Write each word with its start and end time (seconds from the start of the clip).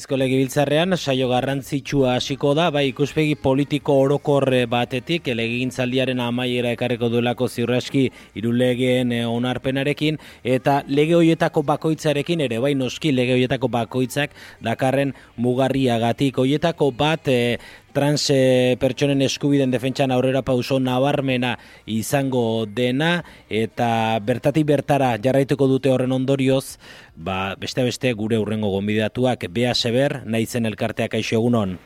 Bizko 0.00 0.16
legibiltzarrean 0.16 0.96
saio 0.96 1.26
garrantzitsua 1.28 2.14
hasiko 2.16 2.54
da, 2.56 2.70
bai 2.72 2.86
ikuspegi 2.88 3.34
politiko 3.36 3.98
orokorre 4.00 4.62
batetik, 4.64 5.26
legintzaldiaren 5.36 6.22
amaiera 6.24 6.70
ekarreko 6.72 7.10
duelako 7.12 7.50
ziurraski 7.52 8.06
irulegeen 8.40 9.12
eh, 9.12 9.26
onarpenarekin, 9.28 10.16
eta 10.54 10.78
lege 10.88 11.18
hoietako 11.18 11.66
bakoitzarekin 11.68 12.40
ere, 12.46 12.62
bai 12.64 12.72
noski 12.80 13.12
lege 13.12 13.36
hoietako 13.36 13.68
bakoitzak 13.76 14.32
dakarren 14.64 15.12
mugarriagatik. 15.36 16.40
Hoietako 16.40 16.94
bat 16.96 17.28
e, 17.28 17.58
trans 17.92 18.26
e, 18.30 18.76
pertsonen 18.80 19.22
eskubiden 19.22 19.70
defentsan 19.70 20.12
aurrera 20.14 20.42
pauso 20.46 20.78
nabarmena 20.80 21.56
izango 21.86 22.64
dena 22.66 23.24
eta 23.48 24.18
bertatik 24.24 24.66
bertara 24.66 25.12
jarraituko 25.22 25.68
dute 25.70 25.92
horren 25.92 26.12
ondorioz, 26.12 26.78
ba, 27.16 27.54
beste 27.60 27.84
beste 27.86 28.12
gure 28.14 28.38
urrengo 28.38 28.70
gonbidatuak 28.72 29.46
Bea 29.50 29.74
Seber, 29.74 30.22
naizen 30.26 30.66
elkartea 30.66 31.08
kaixo 31.12 31.38
egunon. 31.40 31.78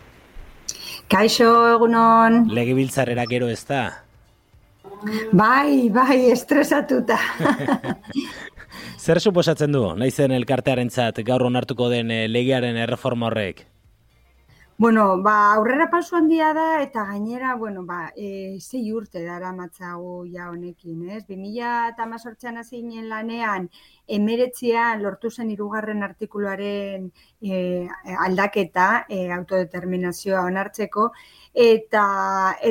Kaixo 1.09 1.51
egunon. 1.75 2.49
Legebiltzarrera 2.55 3.27
gero 3.29 3.51
ez 3.53 3.63
da? 3.69 3.85
Bai, 5.33 5.91
bai, 5.93 6.31
estresatuta. 6.33 7.19
Zer 9.05 9.21
suposatzen 9.21 9.75
du, 9.75 9.83
naizen 10.01 10.33
elkartearen 10.33 10.89
zat, 10.89 11.21
gaur 11.27 11.45
onartuko 11.45 11.91
den 11.93 12.11
eh, 12.15 12.25
legearen 12.31 12.79
erreforma 12.81 13.29
horrek? 13.29 13.67
Bueno, 14.77 15.23
ba, 15.23 15.53
aurrera 15.55 15.85
pasu 15.89 16.17
handia 16.17 16.49
da, 16.53 16.83
eta 16.83 17.05
gainera, 17.07 17.55
bueno, 17.55 17.85
ba, 17.87 18.11
e, 18.17 18.59
zei 18.59 18.91
urte 18.93 19.21
dara 19.23 19.53
matzago 19.55 20.25
ja 20.27 20.49
honekin, 20.51 21.11
ez? 21.15 21.21
2000 21.29 21.69
eta 21.93 22.07
mazortzean 22.11 22.59
azinen 22.59 23.07
lanean, 23.09 23.69
emeretzian 24.09 25.01
lortu 25.03 25.31
zen 25.31 25.53
irugarren 25.55 26.03
artikuluaren 26.03 27.07
e, 27.41 27.87
aldaketa, 28.27 28.89
e, 29.09 29.31
autodeterminazioa 29.37 30.43
onartzeko, 30.51 31.07
eta, 31.69 32.05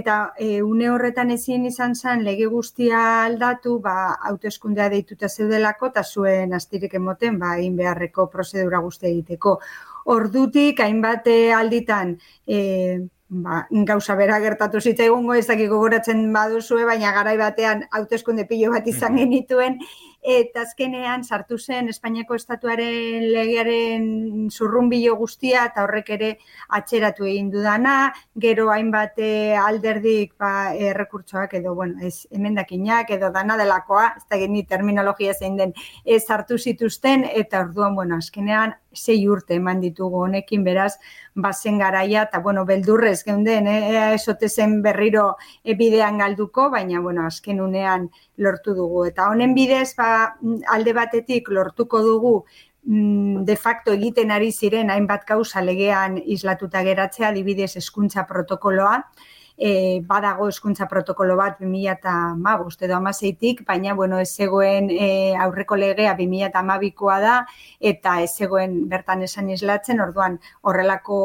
eta 0.02 0.17
e, 0.38 0.61
une 0.61 0.92
horretan 0.92 1.31
ezin 1.31 1.66
izan 1.72 1.95
zen 1.95 2.25
lege 2.27 2.52
guztia 2.52 3.23
aldatu, 3.23 3.77
ba, 3.80 3.95
autoeskundea 4.33 4.89
deituta 4.92 5.31
zeudelako, 5.31 5.94
eta 5.95 6.03
zuen 6.03 6.52
astirik 6.59 6.99
emoten, 6.99 7.39
ba, 7.39 7.55
egin 7.64 7.80
beharreko 7.80 8.27
prozedura 8.27 8.83
guztia 8.83 9.08
egiteko 9.09 9.59
ordutik 10.05 10.79
hainbat 10.79 11.27
alditan 11.55 12.17
e, 12.47 12.99
ba, 13.29 13.63
gauza 13.89 14.15
bera 14.15 14.39
gertatu 14.43 14.81
zitzaigungo 14.81 15.35
ez 15.35 15.45
dakik 15.47 15.69
gogoratzen 15.71 16.25
baduzue, 16.33 16.85
baina 16.85 17.13
garai 17.15 17.37
batean 17.37 17.85
hauteskunde 17.91 18.45
pilo 18.49 18.71
bat 18.75 18.87
izan 18.87 19.17
genituen, 19.21 19.79
eta 20.23 20.61
azkenean 20.63 21.23
sartu 21.23 21.57
zen 21.57 21.89
Espainiako 21.91 22.35
estatuaren 22.39 23.25
legearen 23.33 24.05
zurrunbilo 24.49 25.15
guztia 25.19 25.65
eta 25.69 25.83
horrek 25.83 26.09
ere 26.15 26.30
atxeratu 26.69 27.27
egin 27.27 27.49
dudana, 27.52 28.13
gero 28.39 28.69
hainbat 28.71 29.19
eh, 29.19 29.55
alderdik 29.59 30.33
ba, 30.39 30.73
errekurtsoak 30.73 31.57
edo, 31.59 31.75
bueno, 31.75 31.99
ez 32.02 32.25
emendakinak 32.31 33.11
edo 33.11 33.31
dana 33.35 33.57
delakoa, 33.59 34.13
ez 34.17 34.23
da 34.30 34.39
geni 34.39 34.63
terminologia 34.63 35.33
zein 35.33 35.57
den, 35.57 35.73
ez 36.05 36.23
sartu 36.23 36.58
zituzten, 36.58 37.27
eta 37.43 37.65
orduan, 37.67 37.95
bueno, 37.95 38.17
azkenean 38.17 38.77
sei 38.93 39.27
urte 39.27 39.58
eman 39.58 39.81
ditugu 39.81 40.21
honekin 40.27 40.63
beraz 40.63 40.93
bazen 41.45 41.80
garaia 41.81 42.23
eta 42.30 42.39
bueno 42.39 42.63
beldurrez 42.65 43.23
geunden 43.25 43.67
eh 43.67 44.13
esote 44.13 44.49
zen 44.49 44.81
berriro 44.81 45.35
e, 45.63 45.73
bidean 45.73 46.17
galduko 46.17 46.69
baina 46.69 47.02
bueno 47.02 47.25
azken 47.25 47.61
unean 47.61 48.09
lortu 48.37 48.73
dugu. 48.73 49.05
Eta 49.05 49.30
honen 49.30 49.53
bidez 49.53 49.95
ba, 49.97 50.08
alde 50.75 50.94
batetik 50.94 51.50
lortuko 51.50 52.02
dugu 52.06 52.33
mm, 52.86 53.44
de 53.45 53.56
facto 53.56 53.94
egiten 53.94 54.31
ari 54.31 54.52
ziren 54.52 54.89
hainbat 54.89 55.25
kausa 55.25 55.61
legean 55.61 56.17
islatuta 56.17 56.83
geratzea 56.83 57.30
adibidez 57.30 57.75
hezkuntza 57.78 58.28
protokoloa. 58.28 59.00
E, 59.55 60.02
badago 60.02 60.47
eskuntza 60.50 60.88
protokolo 60.89 61.36
bat 61.38 61.59
2000 61.59 61.92
eta 61.92 62.14
magust 62.36 62.81
edo 62.81 62.95
amaseitik, 62.95 63.61
baina 63.67 63.93
bueno, 63.93 64.17
ez 64.20 64.32
zegoen 64.33 64.89
e, 64.89 65.36
aurreko 65.37 65.77
legea 65.77 66.16
2000 66.17 66.48
eta 66.48 66.64
amabikoa 66.66 67.20
da, 67.21 67.36
eta 67.80 68.16
ez 68.23 68.32
zegoen 68.33 68.87
bertan 68.89 69.21
esan 69.21 69.52
islatzen, 69.54 70.02
orduan 70.02 70.39
horrelako 70.61 71.20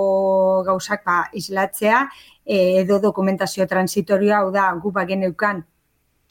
gauzak 0.69 1.09
ba, 1.09 1.23
islatzea, 1.33 2.05
e, 2.45 2.83
edo 2.83 3.01
dokumentazio 3.01 3.67
transitorioa, 3.67 4.45
hau 4.45 4.53
da, 4.53 4.69
gu 4.77 4.93
bageneukan 4.93 5.65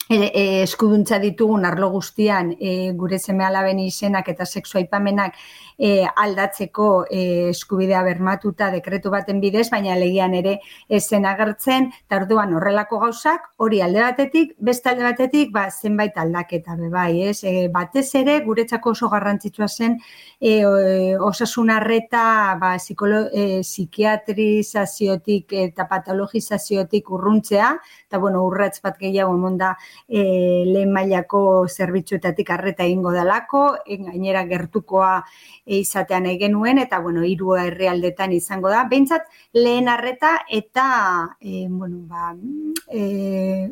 e, 0.16 0.32
e, 0.34 0.62
eskuduntza 0.62 1.18
ditugun 1.20 1.64
arlo 1.68 1.90
guztian 1.90 2.54
e, 2.58 2.92
gure 2.96 3.18
seme 3.18 3.44
alaben 3.44 3.78
izenak 3.84 4.28
eta 4.32 4.46
sexu 4.46 4.78
aipamenak 4.78 5.36
e, 5.78 6.06
aldatzeko 6.16 7.06
e, 7.10 7.50
eskubidea 7.50 8.02
bermatuta 8.02 8.70
dekretu 8.74 9.10
baten 9.14 9.40
bidez, 9.40 9.68
baina 9.70 9.94
legian 9.96 10.34
ere 10.34 10.58
esen 10.88 11.26
agertzen, 11.28 11.90
eta 12.06 12.18
orduan 12.22 12.54
horrelako 12.58 12.98
gauzak, 13.04 13.52
hori 13.62 13.80
alde 13.84 14.02
batetik, 14.02 14.56
beste 14.58 14.90
alde 14.90 15.06
batetik, 15.06 15.52
ba, 15.54 15.68
zenbait 15.70 16.16
aldaketa 16.18 16.74
be 16.80 16.90
bai, 16.90 17.22
ez? 17.30 17.44
E, 17.44 17.68
batez 17.72 18.08
ere, 18.18 18.40
guretzako 18.46 18.96
oso 18.96 19.08
garrantzitsua 19.12 19.68
zen, 19.68 19.98
e, 20.40 20.58
osasun 21.30 21.70
arreta, 21.70 22.24
ba, 22.60 22.74
psikolo, 22.82 23.26
e, 23.32 23.60
psikiatrizaziotik 23.62 25.54
eta 25.68 25.86
patologizaziotik 25.88 27.10
urruntzea, 27.14 27.70
eta 28.08 28.18
bueno, 28.18 28.42
urratz 28.48 28.80
bat 28.82 28.98
gehiago 28.98 29.36
emonda 29.38 29.76
e, 30.06 30.64
lehen 30.68 30.92
mailako 30.92 31.66
zerbitzuetatik 31.68 32.50
arreta 32.50 32.84
egingo 32.84 33.12
dalako, 33.12 33.64
gainera 33.86 34.44
gertukoa 34.48 35.12
e, 35.64 35.80
izatean 35.80 36.28
genuen 36.38 36.78
eta 36.78 37.00
bueno, 37.00 37.24
hiru 37.24 37.56
herrialdetan 37.56 38.32
izango 38.32 38.70
da. 38.70 38.84
Beintzat 38.90 39.26
lehen 39.56 39.88
arreta 39.88 40.38
eta 40.48 40.88
e, 41.40 41.66
bueno, 41.68 42.04
ba, 42.08 42.34
e, 42.92 43.70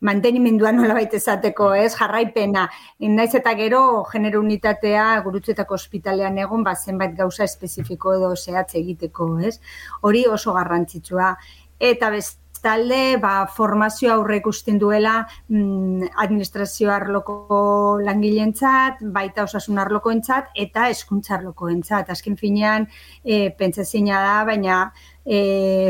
mantenimendua 0.00 0.72
nola 0.72 0.94
baita 0.94 1.18
esateko, 1.18 1.72
ez, 1.74 1.92
jarraipena. 1.98 2.68
Naiz 3.14 3.32
eta 3.34 3.54
gero, 3.58 4.04
genero 4.12 4.40
unitatea 4.40 5.06
gurutzetako 5.24 5.74
ospitalean 5.78 6.38
egon, 6.38 6.64
ba, 6.66 6.74
zenbait 6.76 7.16
gauza 7.18 7.44
espezifiko 7.44 8.14
edo 8.18 8.34
zehatz 8.36 8.74
egiteko, 8.78 9.30
ez. 9.50 9.58
Hori 10.02 10.24
oso 10.26 10.54
garrantzitsua. 10.54 11.32
Eta 11.78 12.10
best, 12.10 12.38
talde 12.62 13.16
ba, 13.22 13.46
formazio 13.54 14.12
aurre 14.12 14.38
ikusten 14.40 14.78
duela 14.78 15.20
mm, 15.48 16.14
administrazio 16.24 16.90
arloko 16.92 17.98
langileentzat, 18.04 19.02
baita 19.14 19.44
osasun 19.44 19.78
arlokoentzat 19.82 20.50
eta 20.66 20.88
hezkuntza 20.92 21.36
arlokoentzat. 21.38 22.10
Azken 22.14 22.36
finean 22.40 22.88
e, 23.24 23.50
pentsezina 23.58 24.20
da, 24.24 24.34
baina 24.48 24.80
e, 25.28 25.38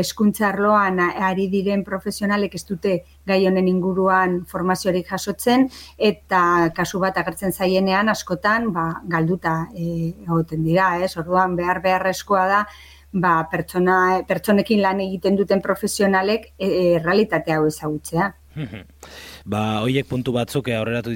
hezkuntza 0.01 0.49
arloan 0.49 0.99
ari 0.99 1.47
diren 1.51 1.85
profesionalek 1.87 2.55
ez 2.59 2.63
dute 2.67 2.95
gai 3.29 3.39
honen 3.47 3.67
inguruan 3.71 4.39
formaziorik 4.49 5.07
jasotzen 5.09 5.67
eta 5.97 6.41
kasu 6.75 6.99
bat 6.99 7.17
agertzen 7.21 7.55
zaienean 7.55 8.11
askotan 8.11 8.71
ba, 8.75 8.87
galduta 9.07 9.57
e, 9.73 10.13
egoten 10.27 10.63
dira, 10.67 10.95
ez? 11.03 11.15
Orduan 11.17 11.55
behar 11.59 11.83
beharrezkoa 11.85 12.47
da 12.51 12.63
ba, 13.11 13.47
pertsona, 13.51 14.23
pertsonekin 14.27 14.81
lan 14.81 15.01
egiten 15.05 15.37
duten 15.39 15.61
profesionalek 15.61 16.51
e, 16.57 16.67
e, 16.67 16.83
realitatea 17.03 17.57
hau 17.57 17.67
ezagutzea. 17.67 18.33
Ba, 19.49 19.81
hoiek 19.81 20.05
puntu 20.07 20.33
batzuk 20.35 20.69
eh, 20.69 20.77
aurreratu 20.77 21.15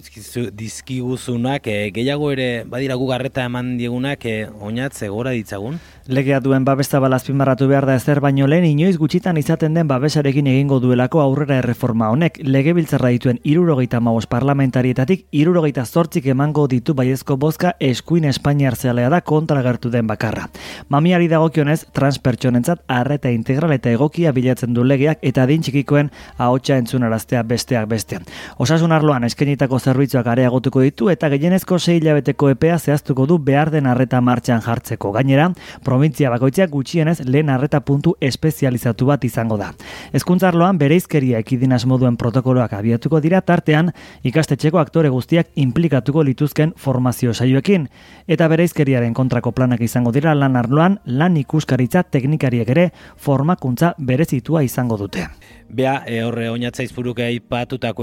dizkiguzunak, 0.57 1.67
eh, 1.69 1.91
gehiago 1.93 2.31
ere 2.33 2.47
badira 2.69 2.97
gu 2.97 3.07
garreta 3.11 3.45
eman 3.45 3.75
diegunak 3.77 4.25
eh, 4.25 4.47
oinatze 4.59 5.09
gora 5.13 5.35
ditzagun? 5.37 5.77
Legea 6.07 6.41
duen 6.43 6.65
babesta 6.65 6.99
balazpin 6.99 7.37
marratu 7.39 7.67
behar 7.69 7.85
da 7.87 7.95
ezer 7.95 8.19
baino 8.19 8.47
lehen 8.49 8.65
inoiz 8.67 8.97
gutxitan 8.99 9.37
izaten 9.39 9.77
den 9.77 9.87
babesarekin 9.87 10.49
egingo 10.51 10.81
duelako 10.83 11.21
aurrera 11.21 11.61
erreforma 11.61 12.09
honek. 12.11 12.41
Lege 12.43 12.73
biltzarra 12.75 13.13
dituen 13.13 13.39
irurogeita 13.43 14.01
maos 14.03 14.25
parlamentarietatik 14.27 15.27
irurogeita 15.31 15.85
zortzik 15.85 16.27
emango 16.33 16.65
ditu 16.67 16.97
baiezko 16.97 17.37
bozka 17.37 17.75
eskuin 17.79 18.25
Espainiar 18.25 18.75
zealea 18.75 19.09
da 19.13 19.21
kontra 19.21 19.61
gertu 19.63 19.93
den 19.93 20.07
bakarra. 20.07 20.49
Mamiari 20.89 21.29
dagokionez, 21.31 21.85
transpertsonentzat 21.93 22.83
arreta 22.87 23.31
integral 23.31 23.71
eta 23.77 23.93
egokia 23.93 24.33
bilatzen 24.33 24.73
du 24.73 24.83
legeak 24.83 25.21
eta 25.21 25.45
din 25.47 25.61
txikikoen 25.61 26.11
ahotsa 26.37 26.81
entzunaraztea 26.81 27.43
besteak 27.47 27.87
beste. 27.87 28.22
Osasun 28.57 28.91
arloan 28.91 29.23
eskenitako 29.23 29.79
zerbitzuak 29.79 30.27
areagotuko 30.27 30.81
ditu 30.81 31.09
eta 31.13 31.29
gehienezko 31.33 31.79
sei 31.79 31.97
hilabeteko 31.99 32.49
epea 32.53 32.77
zehaztuko 32.79 33.25
du 33.29 33.37
behar 33.39 33.71
den 33.71 33.87
arreta 33.87 34.21
martxan 34.21 34.61
jartzeko. 34.61 35.11
Gainera, 35.11 35.49
provintzia 35.83 36.29
bakoitzak 36.33 36.69
gutxienez 36.69 37.19
lehen 37.25 37.49
arreta 37.49 37.81
puntu 37.81 38.15
espezializatu 38.21 39.05
bat 39.09 39.23
izango 39.23 39.57
da. 39.57 39.71
Hezkuntza 40.13 40.47
arloan 40.49 40.77
bereizkeria 40.77 41.39
ekidinaz 41.43 41.83
moduen 41.85 42.17
protokoloak 42.17 42.73
abiatuko 42.73 43.19
dira 43.23 43.41
tartean 43.41 43.91
ikastetxeko 44.23 44.79
aktore 44.79 45.09
guztiak 45.09 45.51
implikatuko 45.55 46.23
lituzken 46.23 46.73
formazio 46.77 47.33
saioekin 47.33 47.87
eta 48.27 48.47
bereizkeriaren 48.47 49.13
kontrako 49.13 49.51
planak 49.51 49.81
izango 49.81 50.11
dira 50.11 50.35
lan 50.35 50.55
arloan 50.55 50.99
lan 51.05 51.37
ikuskaritza 51.37 52.03
teknikariek 52.03 52.69
ere 52.69 52.89
formakuntza 53.17 53.93
berezitua 53.97 54.63
izango 54.63 54.97
dute. 54.97 55.27
Bea, 55.73 56.03
e, 56.05 56.19
horre 56.21 56.49
oinatzaizpuruke 56.51 57.25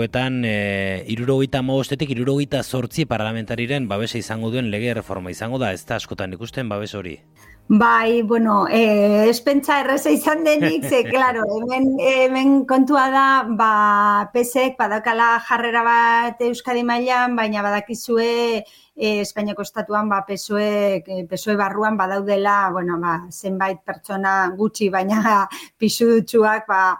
aipatutakoetan, 0.00 0.44
e, 0.44 1.04
irurogeita 1.08 1.62
mogostetik, 1.62 2.10
irurogeita 2.10 2.62
sortzi 2.62 3.04
parlamentariren 3.06 3.88
babesa 3.88 4.18
izango 4.18 4.50
duen 4.50 4.70
lege 4.70 4.94
reforma 4.94 5.30
izango 5.30 5.58
da, 5.58 5.72
ez 5.72 5.84
da 5.84 5.96
askotan 5.96 6.32
ikusten 6.32 6.68
babes 6.68 6.94
hori? 6.94 7.20
Bai, 7.68 8.22
bueno, 8.22 8.66
eh, 8.68 9.28
espentsa 9.28 9.80
erreza 9.80 10.10
izan 10.10 10.42
denik, 10.44 10.84
ze, 10.84 11.04
klaro, 11.10 11.44
hemen, 11.44 11.98
hemen 12.00 12.64
kontua 12.66 13.10
da, 13.10 13.44
ba, 13.46 14.30
pesek, 14.32 14.76
badakala 14.78 15.38
jarrera 15.46 15.82
bat 15.84 16.40
Euskadi 16.40 16.82
mailan, 16.82 17.36
baina 17.36 17.62
badakizue, 17.62 18.64
eh, 18.96 19.20
Espainiako 19.20 19.62
estatuan, 19.62 20.08
ba, 20.08 20.24
pesoe, 20.26 21.02
pesoe 21.28 21.56
barruan 21.56 21.96
badaudela, 21.96 22.70
bueno, 22.72 22.98
ba, 22.98 23.20
zenbait 23.30 23.78
pertsona 23.84 24.50
gutxi, 24.56 24.90
baina 24.90 25.46
pisu 25.78 26.10
dutxuak, 26.16 26.66
ba, 26.66 26.98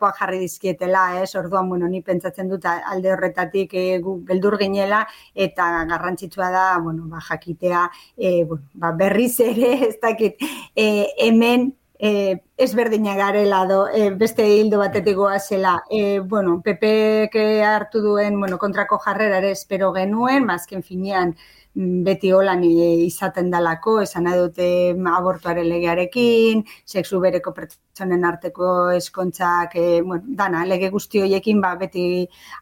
ba, 0.00 0.12
jarri 0.18 0.40
dizkietela, 0.42 1.22
ez? 1.22 1.34
Orduan, 1.38 1.68
bueno, 1.68 1.88
ni 1.88 2.02
pentsatzen 2.02 2.48
dut 2.50 2.66
alde 2.70 3.12
horretatik 3.12 3.74
e, 3.74 3.86
gu 4.04 4.16
beldur 4.26 4.58
ginela 4.60 5.04
eta 5.34 5.70
garrantzitsua 5.90 6.50
da, 6.50 6.66
bueno, 6.82 7.06
ba 7.08 7.20
jakitea, 7.28 7.88
e, 8.16 8.44
bueno, 8.44 8.64
ba, 8.74 8.92
berriz 8.92 9.34
ere, 9.40 9.74
ez 9.90 9.96
dakit, 10.02 10.40
e, 10.74 10.86
hemen 11.18 11.72
eh 12.00 12.40
es 12.60 12.74
berdina 12.74 13.14
garela 13.16 13.64
do 13.64 13.88
e, 13.88 14.10
beste 14.22 14.44
hildo 14.46 14.78
batetik 14.78 15.16
goazela. 15.16 15.82
Eh 15.88 16.20
bueno, 16.20 16.60
PP 16.62 17.30
que 17.32 17.62
hartu 17.64 18.02
duen, 18.02 18.38
bueno, 18.38 18.58
kontrako 18.58 18.98
jarrera 18.98 19.38
ere 19.38 19.52
espero 19.52 19.94
genuen, 19.94 20.44
mazken 20.44 20.82
finean 20.82 21.34
Mm, 21.74 22.00
beti 22.02 22.32
holan 22.34 22.64
izaten 22.66 23.50
dalako, 23.50 23.92
esan 24.02 24.24
nahi 24.26 24.38
dute 24.40 24.64
abortuaren 25.10 25.68
legearekin, 25.70 26.64
sexu 26.84 27.20
bereko 27.22 27.52
pertsonen 27.54 28.24
arteko 28.26 28.70
eskontzak, 28.96 29.76
e, 29.78 30.00
bueno, 30.02 30.24
dana, 30.40 30.64
lege 30.66 30.88
guzti 30.90 31.22
horiekin 31.22 31.60
ba, 31.62 31.76
beti 31.78 32.04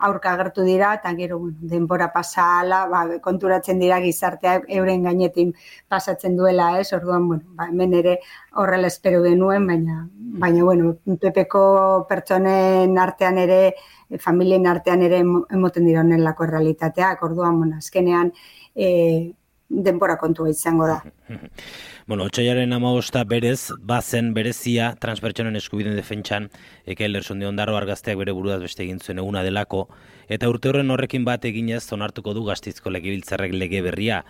aurka 0.08 0.34
agertu 0.34 0.66
dira, 0.66 0.92
eta 1.00 1.14
gero 1.16 1.38
bueno, 1.38 1.56
denbora 1.72 2.10
pasala, 2.12 2.82
ba, 2.92 3.00
konturatzen 3.24 3.80
dira 3.80 3.98
gizartea 4.04 4.58
euren 4.80 5.08
gainetin 5.08 5.54
pasatzen 5.88 6.36
duela, 6.36 6.68
ez, 6.78 6.92
orduan, 6.92 7.28
bueno, 7.28 7.44
ba, 7.56 7.70
hemen 7.72 7.94
ere 8.02 8.18
horrela 8.60 8.92
espero 8.92 9.22
genuen, 9.24 9.66
baina, 9.72 9.87
baina 10.38 10.64
bueno, 10.64 10.96
pepeko 11.20 12.06
pertsonen 12.08 12.98
artean 12.98 13.38
ere, 13.38 13.74
familien 14.20 14.66
artean 14.66 15.02
ere 15.02 15.20
emoten 15.20 15.86
dira 15.86 16.00
honelako 16.00 16.46
realitateak, 16.46 17.22
orduan, 17.22 17.58
bueno, 17.58 17.76
azkenean, 17.78 18.32
e, 18.74 19.32
denbora 19.68 20.16
kontua 20.16 20.50
izango 20.50 20.86
da. 20.86 21.02
Bueno, 22.08 22.24
otxaiaren 22.24 22.72
amagosta 22.72 23.20
berez, 23.28 23.68
bazen 23.84 24.30
berezia, 24.32 24.94
transpertsonen 24.96 25.58
eskubiden 25.60 25.92
defentsan, 25.92 26.46
eke 26.88 27.04
lerson 27.04 27.42
dion 27.44 27.60
darro 27.60 27.76
argazteak 27.76 28.16
bere 28.16 28.32
buruaz 28.32 28.62
beste 28.62 28.80
egin 28.86 28.96
zuen 28.96 29.20
eguna 29.20 29.42
delako, 29.44 29.82
eta 30.24 30.48
urte 30.48 30.70
horren 30.70 30.88
horrekin 30.88 31.28
bat 31.28 31.44
eginez, 31.44 31.82
zonartuko 31.84 32.32
du 32.32 32.46
gaztizko 32.48 32.88
legibiltzarrek 32.96 33.52
lege 33.52 33.84
berria. 33.84 34.22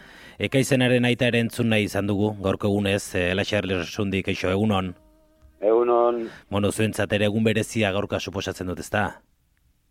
Eka 0.42 0.58
izenaren 0.58 1.06
aita 1.06 1.30
ere 1.30 1.38
entzun 1.46 1.70
nahi 1.70 1.86
izan 1.86 2.10
dugu, 2.10 2.34
gaurko 2.42 2.66
egunez, 2.66 3.14
e, 3.14 3.28
elaxar 3.36 3.70
lersundik, 3.70 4.34
eixo, 4.34 4.50
egunon? 4.50 4.96
Egunon. 5.60 6.28
Bueno, 6.50 6.70
zuen 6.70 6.92
ere 7.10 7.24
egun 7.26 7.44
berezia 7.44 7.90
gaurka 7.92 8.20
suposatzen 8.20 8.66
dut, 8.66 8.78
ezta? 8.78 9.20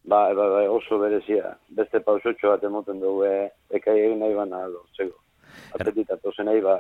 Ba, 0.08 0.34
ba, 0.34 0.48
ba, 0.48 0.62
oso 0.72 1.00
berezia. 1.00 1.58
Beste 1.70 2.00
pausotxo 2.00 2.54
bat 2.54 2.64
emoten 2.64 3.00
dugu, 3.00 3.26
e, 3.26 3.50
eka 3.76 3.92
egin 3.92 4.20
nahi 4.20 4.34
bana 4.34 4.64
lortzeko. 4.68 5.20
Apetit 5.76 6.12
atozen 6.12 6.48
nahi 6.48 6.62
ba, 6.64 6.78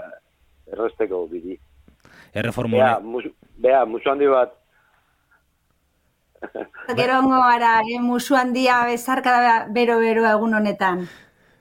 erresteko 0.71 1.25
bidi. 1.27 1.57
Erreformo 2.33 2.77
Bea, 2.77 2.99
mus, 2.99 3.25
bea, 3.57 3.83
musu 3.85 4.09
handi 4.09 4.27
bat. 4.31 4.55
Gero 6.99 7.19
ongo 7.19 7.41
gara, 7.41 7.81
eh, 7.83 7.99
musu 7.99 8.35
handia 8.39 8.85
bezarka 8.87 9.65
bero-bero 9.75 10.23
egun 10.31 10.53
honetan. 10.53 11.07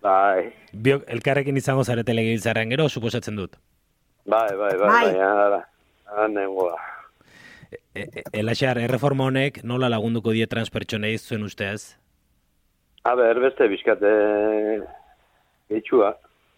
Bai. 0.05 0.53
Biok, 0.71 1.09
elkarrekin 1.11 1.57
izango 1.59 1.83
zarete 1.83 2.15
legiltzaren 2.15 2.71
gero, 2.71 2.87
suposatzen 2.89 3.41
dut. 3.41 3.57
Bai, 4.27 4.51
bai, 4.55 4.77
bai, 4.77 4.77
bai, 4.79 4.91
bai, 4.91 5.17
bai, 5.17 5.17
bai, 5.17 6.29
bai, 6.29 6.45
bai, 6.55 6.96
E, 7.73 8.03
e, 8.03 8.23
Elaxar, 8.41 8.79
erreforma 8.79 9.27
honek 9.27 9.63
nola 9.65 9.89
lagunduko 9.91 10.35
die 10.37 10.47
transpertsonei 10.47 11.17
zuen 11.19 11.47
ustez? 11.47 11.97
A 13.07 13.15
ber, 13.19 13.39
beste 13.43 13.69
bizkate 13.71 14.11
etxua, 15.71 16.13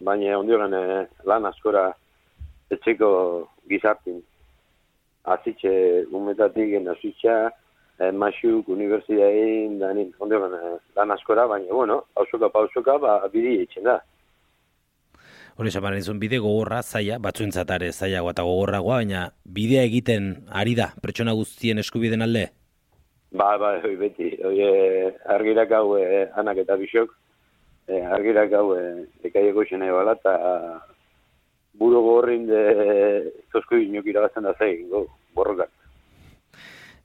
baina 0.05 0.37
ondiogan 0.39 0.73
eh, 0.73 1.05
lan 1.29 1.45
askora 1.49 1.89
etxeko 2.73 3.09
gizartin. 3.69 4.21
Azitxe 5.29 5.71
umetatik 6.15 6.73
azitxa, 6.93 7.35
eh, 7.99 8.11
masuk, 8.11 8.69
unibertsitatein, 8.69 9.77
ondiogan 10.19 10.55
eh, 10.57 10.77
lan 10.95 11.11
askora, 11.11 11.47
baina, 11.47 11.73
bueno, 11.73 12.03
pausoka, 12.13 12.49
pausoka, 12.49 12.97
ba, 12.97 13.19
bidi 13.33 13.59
etxen 13.65 13.85
da. 13.89 13.99
Hori 15.59 15.73
esan 15.73 15.95
izun 15.97 16.19
bide 16.21 16.37
gogorra, 16.39 16.77
zaila, 16.79 17.17
batzuentzatare 17.19 17.89
zaila 17.91 18.21
eta 18.31 18.45
gogorragoa, 18.47 19.01
baina 19.01 19.25
bidea 19.43 19.81
egiten 19.83 20.29
ari 20.55 20.75
da, 20.77 20.85
pertsona 21.03 21.33
guztien 21.35 21.81
eskubiden 21.81 22.23
alde? 22.23 22.45
Ba, 23.35 23.57
ba, 23.59 23.73
hoi 23.83 23.97
beti, 23.99 24.29
hoi 24.39 24.55
e, 24.63 25.09
argirak 25.35 25.73
hau 25.75 25.97
e, 25.99 26.29
anak 26.39 26.61
eta 26.63 26.77
bisok, 26.79 27.11
e, 27.91 27.99
argirak 27.99 28.55
hau 28.55 28.71
e, 28.77 28.85
ekaieko 29.27 29.67
xena 29.67 29.89
ebala, 29.91 30.15
eta 30.15 30.37
buru 31.75 32.05
gogorrin 32.07 32.47
de 32.47 32.63
tosko 33.51 33.75
inok 33.83 34.07
irabazten 34.07 34.47
da 34.47 34.55
zein, 34.63 34.87
go, 34.87 35.09
borrokat. 35.35 35.75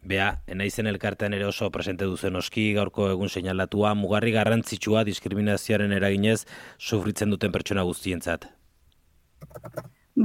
Bea, 0.05 0.27
enaizen 0.53 0.87
elkartean 0.91 1.33
ere 1.33 1.47
oso 1.49 1.71
presente 1.73 2.05
duzen 2.05 2.37
oski, 2.37 2.67
gaurko 2.77 3.07
egun 3.09 3.31
seinalatua, 3.33 3.95
mugarri 3.97 4.35
garrantzitsua 4.35 5.05
diskriminazioaren 5.09 5.97
eraginez 5.97 6.43
sufritzen 6.79 7.33
duten 7.33 7.55
pertsona 7.55 7.87
guztientzat. 7.89 8.45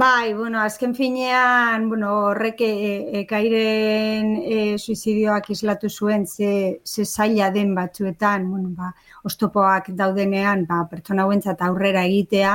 Bai, 0.00 0.32
bueno, 0.32 0.60
azken 0.62 0.94
finean, 0.94 1.82
bueno, 1.90 2.10
horrek 2.30 2.60
ekairen 3.20 4.28
e, 4.38 4.52
e, 4.54 4.78
suizidioak 4.78 5.50
islatu 5.52 5.90
zuen 5.90 6.22
ze, 6.26 6.52
ze 6.86 7.04
zaila 7.04 7.50
den 7.52 7.74
batzuetan, 7.76 8.46
bueno, 8.48 8.70
ba, 8.78 8.94
ostopoak 9.28 9.90
daudenean, 9.98 10.62
ba, 10.70 10.78
pertsona 10.88 11.26
huentzat 11.28 11.60
aurrera 11.66 12.06
egitea, 12.08 12.54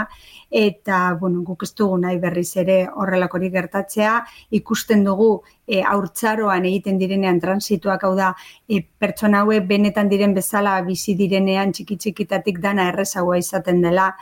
eta, 0.50 1.02
bueno, 1.20 1.44
guk 1.46 1.68
ez 1.68 1.70
dugu 1.78 2.00
nahi 2.02 2.18
berriz 2.24 2.50
ere 2.64 2.80
horrelakorik 3.04 3.54
gertatzea, 3.54 4.16
ikusten 4.62 5.04
dugu 5.06 5.28
e, 5.68 5.84
aurtzaroan 5.84 6.66
egiten 6.72 6.98
direnean 6.98 7.44
transituak 7.44 8.08
hau 8.10 8.16
da, 8.18 8.32
e, 8.66 8.82
pertsona 8.82 9.44
hauek 9.46 9.70
benetan 9.70 10.10
diren 10.10 10.34
bezala 10.34 10.80
bizi 10.90 11.14
direnean 11.22 11.78
txiki-txikitatik 11.78 12.58
dana 12.66 12.90
errezagoa 12.96 13.38
izaten 13.44 13.86
dela, 13.86 14.16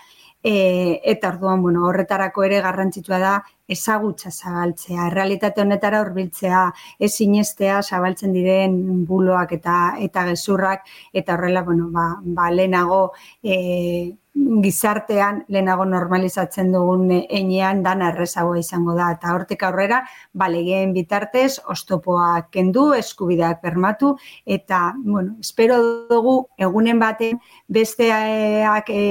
e, 0.43 1.01
eta 1.03 1.29
orduan 1.29 1.61
bueno, 1.61 1.85
horretarako 1.87 2.43
ere 2.43 2.61
garrantzitsua 2.61 3.19
da 3.19 3.33
ezagutza 3.67 4.29
zabaltzea, 4.31 5.09
realitate 5.09 5.61
honetara 5.63 6.01
hurbiltzea, 6.03 6.65
ez 6.99 7.11
sinestea 7.13 7.81
zabaltzen 7.81 8.33
diren 8.35 9.05
buloak 9.07 9.55
eta 9.59 9.77
eta 10.03 10.25
gezurrak 10.31 10.83
eta 11.13 11.37
horrela 11.37 11.63
bueno, 11.63 11.87
ba, 11.91 12.09
ba 12.21 12.51
lehenago 12.51 13.05
e, 13.41 14.17
gizartean 14.33 15.43
lehenago 15.47 15.85
normalizatzen 15.85 16.71
dugun 16.73 17.11
enean 17.13 17.83
dana 17.85 18.09
errezagoa 18.11 18.57
izango 18.59 18.95
da. 18.97 19.11
Eta 19.13 19.33
hortik 19.35 19.63
aurrera 19.63 20.01
balegeen 20.33 20.93
bitartez 20.95 21.59
ostopoa 21.69 22.47
kendu 22.51 22.91
eskubideak 22.97 23.61
bermatu 23.61 24.15
eta 24.45 24.81
bueno 24.97 25.37
espero 25.39 25.79
dugu 26.09 26.35
egunen 26.57 26.99
baten 26.99 27.39
besteak 27.67 28.89
e, 28.89 29.03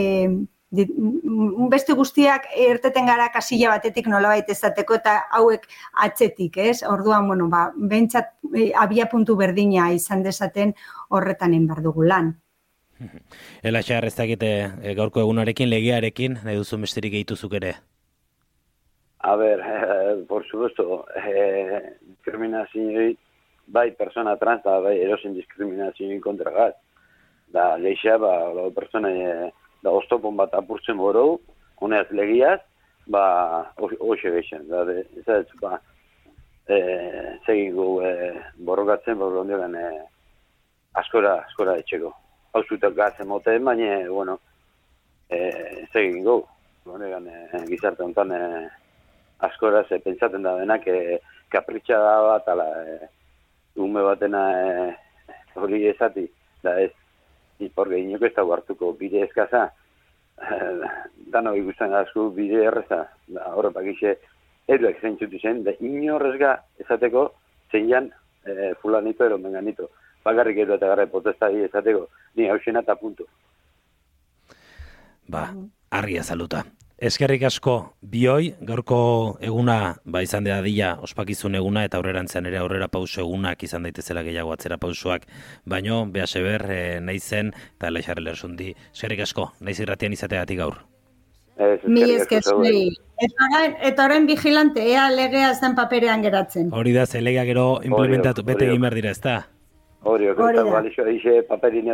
beste 0.73 1.93
guztiak 1.93 2.47
erteten 2.57 3.07
gara 3.07 3.29
kasilla 3.33 3.75
batetik 3.75 4.09
nolabait 4.09 4.49
ezateko 4.49 4.97
eta 4.97 5.19
hauek 5.38 5.67
atzetik, 6.05 6.57
ez? 6.57 6.83
Orduan, 6.88 7.29
bueno, 7.29 7.49
ba, 7.52 7.67
bentsat 7.76 8.33
e, 8.55 8.71
abia 8.73 9.07
puntu 9.12 9.37
berdina 9.37 9.91
izan 9.93 10.23
dezaten 10.25 10.75
horretan 11.11 11.55
enbar 11.55 11.83
dugu 11.85 12.09
lan. 12.09 12.33
Ela 13.69 13.83
xar 13.83 14.07
ez 14.09 14.14
dakite 14.17 14.52
e, 14.81 14.95
gaurko 14.97 15.21
egunarekin, 15.21 15.69
legearekin, 15.69 16.41
nahi 16.45 16.57
duzu 16.57 16.81
besterik 16.81 17.21
egituzuk 17.21 17.61
ere? 17.61 17.76
A 19.23 19.37
ber, 19.37 19.61
eh, 19.61 20.25
por 20.26 20.45
supuesto, 20.49 21.05
eh, 21.14 21.95
diskriminazioi, 22.00 23.17
bai 23.67 23.93
persona 23.93 24.37
trans, 24.37 24.64
bai 24.64 24.97
erosen 24.99 25.37
diskriminazioi 25.37 26.19
kontra 26.21 26.50
gat. 26.50 26.81
Da, 27.52 27.76
leixa, 27.76 28.17
ba, 28.19 28.33
persona... 28.75 29.12
Eh, 29.12 29.50
da 29.83 29.91
ostopon 29.91 30.37
bat 30.39 30.55
apurtzen 30.55 30.97
boro, 30.97 31.41
honeaz 31.83 32.07
legiaz, 32.15 32.61
ba, 33.11 33.25
hoxe 33.79 34.31
beixen, 34.31 34.69
da, 34.71 34.85
ez 34.93 35.25
da, 35.27 35.41
ba, 35.61 35.79
e, 36.71 36.79
zegin 37.47 37.75
gu 37.75 37.89
e, 38.07 38.12
borrokatzen, 38.69 39.19
borro 39.19 39.43
ondiogan, 39.43 39.75
e, 39.75 39.89
askora, 41.03 41.35
askora 41.49 41.77
etxeko. 41.83 42.12
Hau 42.53 42.62
zutak 42.69 42.95
gazen 42.95 43.29
mote, 43.29 43.57
baina, 43.59 43.99
bueno, 44.11 44.39
e, 45.29 45.41
zegin 45.91 46.23
gu, 46.27 46.39
ondiogan, 46.87 47.27
e, 47.27 47.65
gizarte 47.73 48.07
honetan, 48.07 48.33
e, 48.39 48.69
askora, 49.49 49.83
ze 49.89 49.99
pentsaten 49.99 50.47
da 50.47 50.55
denak, 50.61 50.87
e, 50.87 51.19
kapritxa 51.51 51.99
da 51.99 52.17
bat, 52.29 52.55
ala, 52.55 52.69
e, 52.87 52.99
ume 53.83 54.07
batena, 54.07 54.47
e, 54.62 55.39
hori 55.59 55.87
ezati, 55.91 56.29
da 56.62 56.79
ez, 56.81 56.93
porque 57.71 57.99
inoko 57.99 58.26
ez 58.26 58.35
dago 58.35 58.54
hartuko 58.54 58.92
bide 58.99 59.23
eskaza, 59.26 59.71
dano 61.35 61.54
ikusten 61.57 61.95
asko 61.95 62.31
bide 62.31 62.64
erreza, 62.64 63.04
da, 63.28 63.52
horre 63.54 63.73
pakixe, 63.75 64.16
eruek 64.69 65.00
zeintzutu 65.00 65.38
zen, 65.42 65.62
da 65.66 65.75
inorrezga 65.81 66.57
esateko 66.83 67.28
zeinan 67.71 68.11
e, 68.45 68.75
fulanito 68.83 69.26
ero 69.26 69.38
menganito. 69.38 69.90
Bakarrik 70.25 70.62
edo 70.64 70.76
eta 70.78 70.92
garra 70.92 71.07
potestadi 71.11 71.64
esateko, 71.66 72.07
ni 72.37 72.49
hausena 72.49 72.85
eta 72.85 72.97
puntu. 72.97 73.26
Ba, 75.28 75.49
argia 75.90 76.23
saluta. 76.23 76.64
Eskerrik 77.02 77.42
asko 77.42 77.94
bioi, 78.02 78.52
gaurko 78.62 79.37
eguna 79.42 79.97
ba 80.04 80.21
izan 80.23 80.44
da 80.47 80.61
dila 80.62 80.99
ospakizun 81.02 81.56
eguna 81.59 81.82
eta 81.85 81.97
aurrerantzean 81.99 82.47
ere 82.47 82.59
aurrera 82.61 82.87
pauso 82.88 83.21
egunak 83.25 83.62
izan 83.66 83.82
daitezela 83.82 84.23
gehiago 84.23 84.52
atzera 84.54 84.76
pausoak, 84.78 85.26
baino 85.66 86.06
behaseber 86.06 86.62
e, 86.71 87.00
naizen 87.00 87.50
eta 87.76 87.90
leixarrel 87.90 88.28
ersundi. 88.28 88.75
Eskerrik 88.94 89.21
asko, 89.26 89.50
naiz 89.61 89.80
irratian 89.82 90.12
izateagatik 90.14 90.59
gaur. 90.59 90.76
Mi 91.87 92.02
esker 92.14 92.42
zuei. 92.42 92.88
Eta 93.18 93.49
orain- 93.50 94.00
orain 94.04 94.26
vigilante, 94.26 94.87
ea 94.92 95.11
legea 95.11 95.50
ez 95.50 95.61
den 95.61 95.75
paperean 95.75 96.23
geratzen. 96.23 96.71
Hori 96.73 96.92
da, 96.92 97.06
zelega 97.06 97.44
gero 97.44 97.80
implementatu, 97.82 98.42
bete 98.44 98.64
hori. 98.64 98.71
egin 98.73 98.80
behar 98.80 98.94
dira, 98.94 99.11
ez 99.11 99.21
da? 99.21 99.49
Hori, 100.02 100.26
Hori 100.28 100.42
hori 100.42 100.56
da. 100.56 100.64
da. 100.64 100.71
Balixo, 100.71 101.04
eixe 101.06 101.42
paperin 101.49 101.90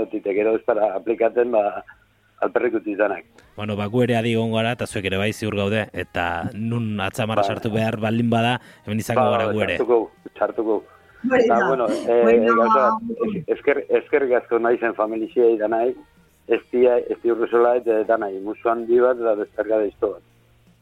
eutite, 2.42 2.61
gero 2.61 2.75
ez 2.75 2.75
para 2.75 2.75
aplikaten, 2.75 2.75
ba, 2.75 2.75
alperrik 2.75 2.75
utizanak. 2.75 3.25
Bueno, 3.57 3.76
ba, 3.76 3.87
gu 3.87 4.02
ere 4.02 4.16
adi 4.16 4.35
gara, 4.35 4.73
eta 4.73 4.87
zuek 4.87 5.04
ere 5.04 5.16
bai 5.16 5.33
ziur 5.33 5.54
gaude, 5.57 5.88
eta 5.92 6.50
nun 6.54 7.00
atzamarra 7.00 7.42
Ba. 7.42 7.47
sartu 7.49 7.71
behar 7.71 7.97
baldin 7.97 8.30
bada, 8.30 8.61
hemen 8.87 8.99
izango 8.99 9.30
gara 9.30 9.52
gu 9.52 9.61
ere. 9.62 9.76
Txartuko, 9.76 10.11
txartuko. 10.35 10.85
Hori 11.30 11.49
Ba, 11.49 11.59
da. 11.59 11.68
bueno, 11.68 11.87
eh, 11.88 12.23
Bueno, 12.23 12.68
es- 13.26 13.49
esker, 13.49 13.87
eskerrik 13.88 14.33
asko 14.33 14.59
nahi 14.59 14.78
zen 14.78 14.95
familiziei 14.95 15.59
da 15.59 15.68
nahi, 15.68 15.95
ez 16.47 16.61
dia, 16.73 16.97
ez 16.99 17.18
di 17.23 17.30
urrezola 17.30 17.76
eta 17.76 18.04
da 18.04 18.16
nahi, 18.16 18.38
musu 18.40 18.68
handi 18.68 19.00
bat, 19.00 19.16
da 19.18 19.35
deskarga 19.35 19.78
da 19.78 19.85
izto 19.85 20.12
bat. 20.12 20.23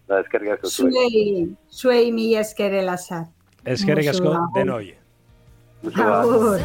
Da, 0.09 0.21
eskerrik 0.21 0.51
asko 0.51 0.69
zuei. 0.69 0.93
Zuei, 0.93 1.57
zuei 1.71 2.13
mi 2.13 2.35
esker 2.37 2.73
elazar. 2.75 3.25
Eskerrik 3.65 4.09
asko, 4.09 4.37
denoi. 4.55 4.95
Agur. 5.95 6.61